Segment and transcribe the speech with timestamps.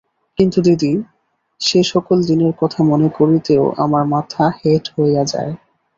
[0.37, 0.91] কিন্তু দিদি,
[1.61, 5.51] সে-সকল দিনের কথা মনে করিতেও আমার মাথা হেঁট হইয়া যায়।